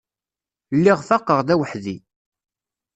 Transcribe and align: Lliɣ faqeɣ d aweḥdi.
Lliɣ 0.77 0.99
faqeɣ 1.09 1.39
d 1.47 1.49
aweḥdi. 1.53 1.97